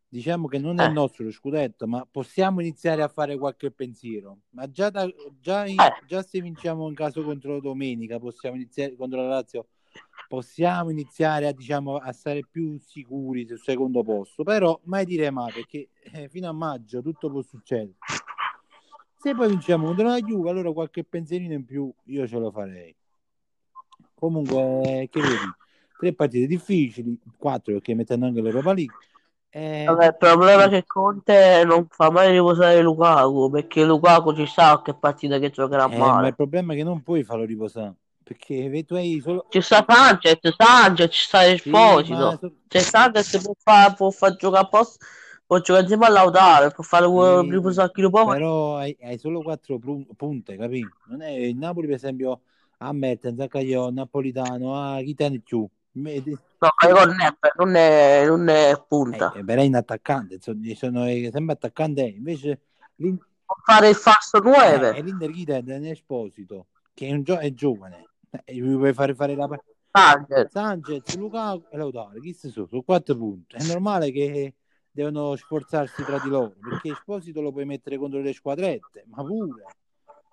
diciamo 0.07 0.47
che 0.47 0.57
non 0.57 0.79
è 0.79 0.85
Eh. 0.85 0.91
nostro 0.91 1.25
lo 1.25 1.31
scudetto, 1.31 1.87
ma 1.87 2.07
possiamo 2.09 2.61
iniziare 2.61 3.01
a 3.01 3.07
fare 3.09 3.37
qualche 3.37 3.69
pensiero. 3.71 4.39
Ma 4.51 4.69
già, 4.71 4.89
da- 4.89 5.07
già, 5.39 5.65
in- 5.67 5.79
Eh. 5.79 6.03
già 6.07 6.23
se 6.23 6.39
vinciamo 6.41 6.87
in 6.87 6.95
caso 6.95 7.21
contro 7.23 7.59
domenica, 7.59 8.17
possiamo 8.17 8.55
iniziare 8.55 8.95
contro 8.95 9.21
la 9.21 9.27
Lazio, 9.27 9.67
possiamo 10.27 10.89
iniziare 10.89 11.47
a, 11.47 11.51
diciamo, 11.51 11.95
a 11.95 12.11
stare 12.11 12.45
più 12.49 12.77
sicuri 12.79 13.47
sul 13.47 13.59
secondo 13.59 14.03
posto. 14.03 14.43
Però 14.43 14.79
mai 14.83 15.05
dire 15.05 15.29
mai, 15.31 15.51
perché 15.53 15.89
eh, 16.11 16.27
fino 16.29 16.49
a 16.49 16.53
maggio 16.53 17.01
tutto 17.01 17.29
può 17.29 17.41
succedere. 17.41 17.97
Se 19.15 19.33
poi 19.33 19.47
vinciamo 19.47 19.87
contro 19.87 20.05
la 20.07 20.19
Juve, 20.19 20.49
allora 20.49 20.71
qualche 20.71 21.03
pensierino 21.03 21.53
in 21.53 21.65
più 21.65 21.91
io 22.05 22.27
ce 22.27 22.37
lo 22.37 22.51
farei. 22.51 22.95
Comunque, 24.13 25.07
che 25.09 25.19
vedi? 25.19 25.53
Tre 25.97 26.13
partite 26.13 26.45
difficili, 26.45 27.17
quattro 27.37 27.73
perché 27.73 27.95
mettendo 27.95 28.25
anche 28.25 28.41
l'Europa 28.41 28.73
League. 28.73 28.95
Eh, 29.49 29.85
Vabbè, 29.85 30.07
il 30.07 30.17
problema 30.17 30.65
è 30.65 30.69
che 30.69 30.83
Conte 30.85 31.63
non 31.65 31.87
fa 31.89 32.11
mai 32.11 32.31
riposare 32.31 32.81
Lukaku, 32.81 33.49
perché 33.49 33.85
Lukaku 33.85 34.35
ci 34.35 34.45
sa 34.45 34.81
che 34.83 34.93
partita 34.93 35.39
che 35.39 35.49
giocherà 35.49 35.89
eh, 35.89 35.97
ma 35.97 36.07
male. 36.07 36.27
il 36.27 36.35
problema 36.35 36.73
è 36.73 36.75
che 36.75 36.83
non 36.83 37.01
puoi 37.01 37.23
farlo 37.23 37.45
riposare 37.45 37.95
perché 38.25 38.67
ve- 38.69 38.83
tu 38.83 38.95
hai 38.95 39.21
solo 39.21 39.45
Ci 39.49 39.61
sta 39.61 39.85
Sanchez, 39.87 40.39
Sanchez, 40.57 41.13
ci 41.13 41.21
sta 41.21 41.45
Sì, 41.53 41.53
Esposito. 41.53 42.29
ma 42.29 42.37
so- 42.37 42.53
Cioè 42.67 42.81
Sanchez 42.81 43.41
può 43.41 43.53
fare 43.57 43.93
può 43.93 44.09
far 44.11 44.35
giocare 44.35 44.65
a 44.65 44.67
posto, 44.67 45.05
può 45.45 45.59
giocare 45.59 45.81
insieme 45.83 46.05
a 46.07 46.09
Lautaro, 46.09 46.71
può 46.71 46.83
fare 46.83 47.05
Sì, 47.05 47.49
riposare 47.49 47.91
chi 47.91 48.01
lo 48.01 48.09
può. 48.09 48.25
però 48.31 48.77
hai, 48.77 48.97
hai 49.01 49.17
solo 49.17 49.41
quattro 49.41 49.79
punte, 49.79 50.57
capì? 50.57 50.91
Non 51.07 51.21
è 51.21 51.29
il 51.29 51.55
Napoli, 51.55 51.85
per 51.87 51.95
esempio, 51.95 52.41
a 52.79 52.91
Mertens, 52.91 53.39
a 53.39 53.47
Cagliò, 53.47 53.89
Napolitano, 53.91 54.75
a 54.75 54.99
chi 55.01 55.13
te 55.13 55.29
ne 55.29 55.39
più. 55.39 55.67
No, 55.93 56.69
non 56.89 57.11
è, 57.21 57.33
non 57.57 57.75
è, 57.75 58.25
non 58.25 58.47
è 58.49 58.83
punta. 58.87 59.31
Eh, 59.33 59.43
però 59.43 59.61
è 59.61 59.65
in 59.65 59.75
attaccante, 59.75 60.35
insomma, 60.35 60.73
sono 60.75 61.05
eh, 61.05 61.29
sempre 61.31 61.53
attaccante, 61.53 62.01
invece 62.01 62.59
Può 62.97 63.55
fare 63.63 63.89
il 63.89 63.95
falso 63.95 64.39
eh, 64.39 64.41
9. 64.41 64.97
è 64.97 65.01
l'Inter 65.01 65.29
chi 65.31 65.45
te 65.45 65.61
ne 65.61 65.87
è 65.87 65.91
Esposito, 65.91 66.67
che 66.93 67.07
è, 67.07 67.11
un 67.11 67.23
gio- 67.23 67.37
è 67.37 67.53
giovane, 67.53 68.09
e 68.43 68.55
gli 68.55 68.75
puoi 68.75 68.93
fare 68.93 69.13
fare 69.15 69.35
la 69.35 69.47
partita. 69.47 69.73
Sanchez. 69.91 70.51
Sanchez, 70.51 71.15
Lukaku 71.15 71.67
e 71.71 71.77
Lautaro, 71.77 72.19
chi 72.19 72.33
si 72.33 72.49
sono? 72.49 72.67
Sono 72.67 72.81
quattro 72.81 73.15
punti. 73.15 73.55
È 73.55 73.63
normale 73.65 74.11
che 74.11 74.55
devono 74.91 75.35
sforzarsi 75.35 76.03
tra 76.03 76.19
di 76.19 76.29
loro, 76.29 76.53
perché 76.61 76.91
Esposito 76.91 77.41
lo 77.41 77.51
puoi 77.51 77.65
mettere 77.65 77.97
contro 77.97 78.19
le 78.19 78.33
squadrette, 78.33 79.05
ma 79.07 79.23
pure. 79.23 79.63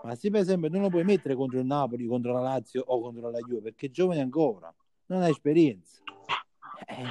Ma 0.02 0.16
se 0.16 0.30
per 0.30 0.40
esempio 0.40 0.68
non 0.68 0.82
lo 0.82 0.88
puoi 0.88 1.04
mettere 1.04 1.36
contro 1.36 1.60
il 1.60 1.66
Napoli, 1.66 2.06
contro 2.06 2.32
la 2.32 2.40
Lazio 2.40 2.82
o 2.84 3.00
contro 3.00 3.30
la 3.30 3.38
Juve, 3.38 3.60
perché 3.60 3.86
è 3.86 3.90
giovane 3.90 4.20
ancora, 4.20 4.74
non 5.06 5.22
ha 5.22 5.28
esperienza. 5.28 6.02
Eh, 6.86 7.06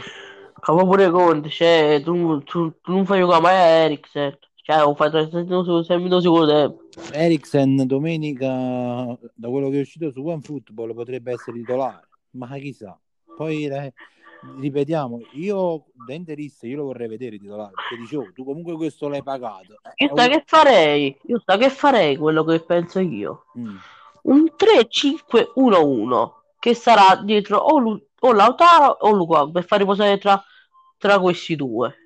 Come 0.62 0.84
pure 0.84 1.10
Conte, 1.10 1.50
cioè, 1.50 2.02
tu, 2.04 2.38
tu, 2.44 2.80
tu 2.82 2.92
non 2.92 3.06
fai 3.06 3.20
giocare 3.20 3.42
mai 3.42 3.56
a 3.56 3.66
Eriksen. 3.84 4.38
Cioè, 4.56 4.80
lo 4.82 4.94
fai 4.94 5.10
30 5.10 5.40
minuti 5.40 6.22
secondo 6.22 6.48
tempo. 6.48 6.81
Eriksen 7.12 7.86
domenica, 7.88 9.18
da 9.34 9.50
quello 9.50 9.70
che 9.70 9.78
è 9.78 9.82
uscito 9.82 10.12
su 10.12 10.26
OneFootball, 10.26 10.94
potrebbe 10.94 11.32
essere 11.32 11.58
titolare, 11.58 12.08
ma 12.32 12.48
chissà. 12.58 13.00
Poi 13.36 13.66
eh, 13.66 13.94
ripetiamo, 14.60 15.20
io 15.34 15.86
da 16.06 16.14
interista 16.14 16.68
io 16.68 16.78
lo 16.78 16.84
vorrei 16.86 17.08
vedere 17.08 17.38
titolare, 17.38 17.72
perché 17.74 17.98
dicevo, 17.98 18.32
tu 18.34 18.44
comunque 18.44 18.76
questo 18.76 19.08
l'hai 19.08 19.24
pagato. 19.24 19.80
Eh, 19.96 20.06
Io 20.06 20.16
sai 20.16 20.30
che 20.30 20.44
farei? 20.46 21.18
Io 21.28 21.42
sai 21.46 21.58
che 21.60 21.70
farei 21.70 22.18
quello 22.18 22.44
che 22.44 22.60
penso 22.62 23.00
io. 23.00 23.46
Mm. 23.58 23.76
Un 24.24 24.52
3-5-1-1 24.56 26.32
che 26.60 26.74
sarà 26.76 27.16
dietro 27.24 27.58
o, 27.58 27.80
Lu- 27.80 28.06
o 28.20 28.34
Lautaro 28.34 28.98
o 29.00 29.12
Lukaku 29.12 29.52
per 29.52 29.66
far 29.66 29.80
riposare 29.80 30.18
tra, 30.18 30.42
tra 30.98 31.20
questi 31.20 31.56
due. 31.56 32.01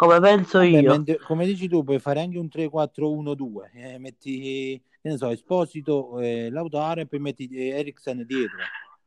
Come 0.00 0.18
penso 0.18 0.56
Vabbè, 0.60 0.70
io. 0.70 0.92
mentre- 0.92 1.18
come 1.18 1.44
dici 1.44 1.68
tu, 1.68 1.84
puoi 1.84 1.98
fare 1.98 2.20
anche 2.22 2.38
un 2.38 2.48
3-4-1-2, 2.48 3.70
eh, 3.74 3.98
metti, 3.98 4.82
che 5.02 5.08
ne 5.10 5.18
so, 5.18 5.28
Esposito, 5.28 6.18
eh, 6.20 6.48
Lautaro 6.50 7.02
e 7.02 7.06
poi 7.06 7.18
metti 7.18 7.46
eh, 7.48 7.78
Eriksen 7.78 8.24
dietro, 8.26 8.56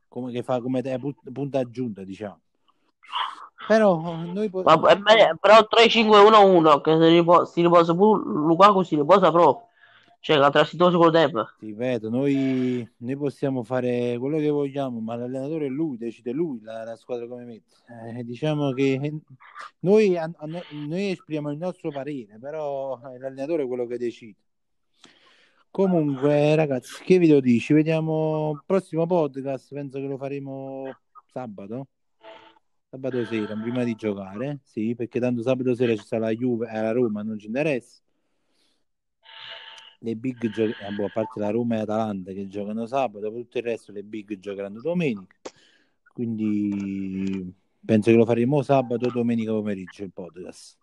come, 0.08 0.32
che 0.32 0.44
fa 0.44 0.62
come 0.62 0.84
te- 0.84 1.00
pu- 1.00 1.16
punta 1.32 1.58
aggiunta, 1.58 2.04
diciamo. 2.04 2.40
Però 3.68 4.00
noi 4.24 4.52
po- 4.52 4.62
Ma 4.62 4.76
meglio- 4.78 5.36
però 5.42 5.66
3-5-1-1 5.66 6.80
che 6.82 6.96
si 6.96 7.08
riposa, 7.08 7.46
si 7.46 7.62
riposa 7.64 7.96
pure 7.96 8.22
Lukaku 8.24 8.84
si 8.84 8.96
riposa 8.96 9.32
proprio. 9.32 9.68
Cioè, 10.24 10.38
la 10.38 10.50
con 10.50 11.12
tempo. 11.12 11.50
ti 11.60 11.66
ripeto, 11.66 12.10
noi, 12.10 12.90
noi 13.00 13.18
possiamo 13.18 13.62
fare 13.62 14.18
quello 14.18 14.38
che 14.38 14.48
vogliamo, 14.48 15.02
ma 15.02 15.18
l'allenatore 15.18 15.66
è 15.66 15.70
lui, 15.70 15.98
decide 15.98 16.32
lui 16.32 16.62
la, 16.62 16.86
la 16.86 16.96
squadra 16.96 17.28
come 17.28 17.44
mette. 17.44 17.76
Eh, 18.16 18.24
diciamo 18.24 18.72
che 18.72 19.20
noi, 19.80 20.16
a- 20.16 20.32
a 20.34 20.46
noi- 20.46 21.10
esprimiamo 21.12 21.52
il 21.52 21.58
nostro 21.58 21.90
parere, 21.90 22.38
però 22.40 23.02
è 23.02 23.18
l'allenatore 23.18 23.68
quello 23.68 23.86
che 23.86 23.98
decide. 23.98 24.38
Comunque, 25.70 26.56
ragazzi, 26.56 27.04
che 27.04 27.18
video 27.18 27.42
dici? 27.42 27.60
Ci 27.66 27.74
vediamo 27.74 28.52
al 28.52 28.64
prossimo 28.66 29.06
podcast. 29.06 29.74
Penso 29.74 30.00
che 30.00 30.06
lo 30.08 30.16
faremo 30.16 30.86
sabato. 31.34 31.90
Sabato 32.90 33.26
sera, 33.26 33.58
prima 33.58 33.84
di 33.84 33.94
giocare. 33.96 34.60
Sì, 34.64 34.96
perché 34.96 35.20
tanto 35.20 35.42
sabato 35.42 35.76
sera 35.76 35.94
ci 35.98 36.06
sarà 36.06 36.28
la 36.28 36.32
Juve 36.34 36.70
e 36.70 36.80
la 36.82 36.94
Roma, 36.94 37.24
non 37.24 37.38
ci 37.38 37.48
interessa. 37.48 38.03
Le 40.04 40.16
big 40.16 40.50
gio- 40.50 40.66
eh, 40.66 40.92
boh, 40.96 41.06
a 41.06 41.10
parte 41.14 41.40
la 41.40 41.50
Roma 41.50 41.76
e 41.76 41.78
l'Atalanta 41.80 42.34
che 42.34 42.48
giocano 42.48 42.86
sabato, 42.86 43.32
poi 43.32 43.44
tutto 43.44 43.58
il 43.60 43.64
resto 43.64 43.92
le 43.94 44.04
big 44.04 44.38
giocheranno 44.38 44.82
domenica. 44.82 45.34
Quindi 46.14 47.54
penso 47.84 48.12
che 48.12 48.18
lo 48.18 48.26
faremo 48.26 48.62
sabato 48.62 49.08
o 49.08 49.12
domenica 49.12 49.52
pomeriggio 49.52 50.04
il 50.04 50.12
podcast. 50.12 50.78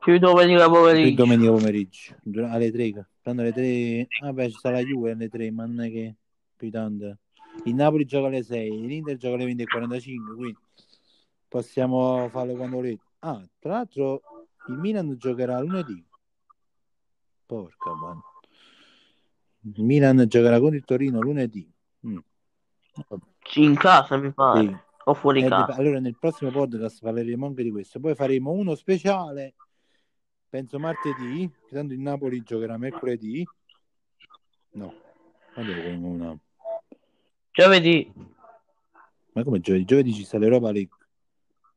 Più 0.00 0.18
domenica 0.18 0.68
pomeriggio. 0.68 1.22
domenica 1.22 1.52
pomeriggio 1.52 2.14
alle 2.48 2.72
3 2.72 3.06
tanto 3.22 3.42
alle 3.42 3.52
3 3.52 4.08
vabbè 4.22 4.48
ci 4.48 4.56
sta 4.58 4.70
la 4.70 4.80
Juve 4.80 5.12
alle 5.12 5.28
3 5.28 5.52
ma 5.52 5.64
non 5.64 5.80
è 5.82 5.90
che 5.92 6.16
più 6.56 6.70
tanto 6.70 7.18
il 7.66 7.74
Napoli 7.76 8.04
gioca 8.04 8.26
alle 8.26 8.42
6 8.42 8.84
l'Inter 8.84 9.16
gioca 9.16 9.36
alle 9.36 9.44
20.45 9.54 10.34
quindi 10.34 10.56
possiamo 11.46 12.28
farlo 12.30 12.54
quando 12.56 12.76
volete 12.76 13.02
ah 13.20 13.40
tra 13.60 13.74
l'altro 13.74 14.22
il 14.66 14.74
Milan 14.74 15.14
giocherà 15.16 15.60
lunedì 15.60 16.04
porca 17.52 17.94
man. 17.94 18.20
Il 19.74 19.84
Milan 19.84 20.24
giocherà 20.26 20.58
contro 20.58 20.76
il 20.76 20.84
Torino 20.84 21.20
lunedì. 21.20 21.70
Mm. 22.06 22.18
In 23.56 23.76
casa 23.76 24.16
mi 24.16 24.32
pare. 24.32 24.66
Sì. 24.66 24.76
O 25.04 25.14
fuori 25.14 25.42
Eh, 25.42 25.48
casa. 25.48 25.74
allora 25.74 25.98
nel 25.98 26.16
prossimo 26.18 26.50
podcast 26.50 27.02
parleremo 27.02 27.46
anche 27.46 27.62
di 27.62 27.70
questo. 27.70 28.00
Poi 28.00 28.14
faremo 28.14 28.52
uno 28.52 28.74
speciale, 28.74 29.54
penso 30.48 30.78
martedì, 30.78 31.50
tanto 31.70 31.92
il 31.92 32.00
Napoli 32.00 32.42
giocherà 32.42 32.78
mercoledì. 32.78 33.46
No, 34.74 34.94
è 35.54 35.60
una... 35.94 36.36
Giovedì. 37.50 38.10
ma 39.32 39.44
come 39.44 39.60
giovedì? 39.60 39.84
Giovedì 39.84 40.14
ci 40.14 40.24
sta 40.24 40.38
l'Europa 40.38 40.70
League. 40.70 40.96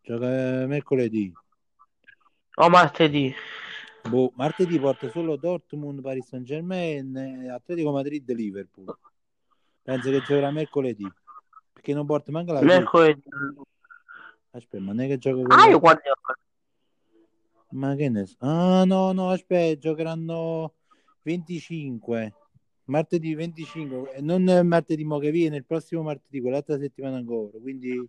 Gioca 0.01 0.62
eh, 0.62 0.65
mercoledì. 0.67 1.34
O 2.58 2.70
martedì. 2.70 3.34
Boh, 4.08 4.32
martedì 4.36 4.80
porta 4.80 5.10
solo 5.10 5.36
Dortmund, 5.36 6.02
Paris 6.02 6.28
Saint 6.28 6.46
Germain, 6.46 7.16
Atletico 7.50 7.92
Madrid, 7.92 8.32
Liverpool. 8.32 8.96
Penso 9.82 10.12
che 10.12 10.20
giocherà 10.20 10.52
mercoledì. 10.52 11.12
Perché 11.74 11.94
non 11.94 12.06
porta 12.06 12.32
manca 12.32 12.54
la. 12.54 12.62
Mercoledì. 12.62 13.24
Aspetta, 14.52 14.84
ma 14.84 14.94
non 14.94 15.02
è 15.02 15.08
che 15.08 15.18
gioca 15.18 15.42
con 15.42 15.52
Ah, 15.52 15.68
io 15.68 15.80
quando 15.80 16.02
Ma 17.70 17.96
che 17.96 18.10
ne 18.10 18.26
so? 18.26 18.36
Ah, 18.40 18.84
no, 18.86 19.12
no, 19.12 19.30
aspetta, 19.32 19.78
giocheranno 19.80 20.74
25. 21.24 22.34
Martedì 22.86 23.34
25, 23.34 24.14
e 24.14 24.22
non 24.22 24.44
martedì 24.64 25.04
mo 25.04 25.18
che 25.18 25.32
viene, 25.32 25.58
il 25.58 25.66
prossimo 25.66 26.04
martedì, 26.04 26.40
quell'altra 26.40 26.78
settimana 26.78 27.18
ancora. 27.18 27.58
Quindi 27.60 28.08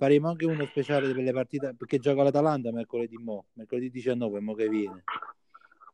faremo 0.00 0.30
anche 0.30 0.46
uno 0.46 0.64
speciale 0.64 1.12
per 1.12 1.22
le 1.22 1.30
partite, 1.30 1.74
perché 1.76 1.98
gioca 1.98 2.22
l'Atalanta 2.22 2.72
mercoledì 2.72 3.18
mo, 3.18 3.44
mercoledì 3.52 3.90
19, 3.90 4.40
mo 4.40 4.54
che 4.54 4.66
viene. 4.66 5.04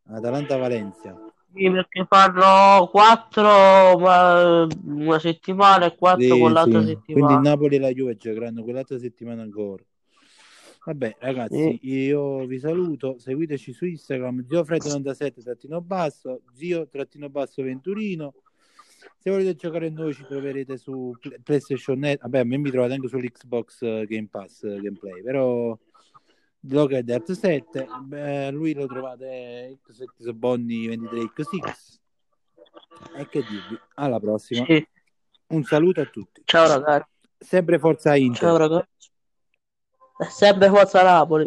Atalanta-Valencia. 0.04 1.16
Sì, 1.52 1.68
perché 1.68 2.06
fanno 2.08 2.86
quattro 2.86 3.98
ma, 3.98 4.64
una 4.84 5.18
settimana 5.18 5.86
e 5.86 5.96
quattro 5.96 6.22
Sì, 6.22 6.40
con 6.40 6.52
l'altra 6.52 6.82
sì. 6.82 6.86
settimana. 6.86 7.26
Quindi 7.26 7.32
il 7.32 7.40
Napoli 7.40 7.75
e 7.75 7.78
la 7.80 7.90
Juve 7.90 8.16
giocheranno 8.16 8.62
quell'altra 8.62 8.96
settimana 8.96 9.42
ancora. 9.42 9.82
Vabbè, 10.84 11.16
ragazzi, 11.18 11.80
io 11.82 12.46
vi 12.46 12.60
saluto. 12.60 13.18
Seguiteci 13.18 13.72
su 13.72 13.86
Instagram, 13.86 14.46
ziofred97 14.48 15.42
trattino 15.42 15.80
basso, 15.80 16.42
zio 16.54 16.86
trattino 16.88 17.28
basso 17.28 17.60
venturino. 17.60 18.34
Se 19.18 19.30
volete 19.30 19.54
giocare 19.54 19.90
noi 19.90 20.14
ci 20.14 20.25
troverete 20.25 20.76
su 20.76 21.14
Pl- 21.20 21.40
PlayStation 21.42 21.98
Net. 21.98 22.20
Vabbè, 22.20 22.38
a 22.38 22.44
me 22.44 22.56
mi 22.58 22.70
trovate 22.70 22.94
anche 22.94 23.08
sull'Xbox 23.08 23.82
eh, 23.82 24.06
Game 24.06 24.28
Pass 24.30 24.62
eh, 24.64 24.80
Gameplay, 24.80 25.22
però 25.22 25.76
Local 26.68 27.02
Dirt 27.02 27.32
7, 27.32 27.86
beh, 28.02 28.50
lui 28.50 28.75
lo 28.75 28.86
trovate 28.86 29.78
X7 29.86 30.32
Bonni 30.32 30.88
23X6. 30.88 31.98
E 33.16 33.28
che 33.28 33.40
dirvi, 33.42 33.78
alla 33.94 34.18
prossima. 34.18 34.64
Sì. 34.64 34.86
Un 35.48 35.62
saluto 35.62 36.00
a 36.00 36.06
tutti. 36.06 36.42
Ciao 36.44 36.66
ragazzi. 36.66 37.10
Sempre 37.38 37.78
Forza 37.78 38.16
Inter. 38.16 38.40
Ciao 38.40 38.56
ragazzi. 38.56 39.10
Sempre 40.30 40.68
Forza 40.68 41.02
Napoli. 41.02 41.44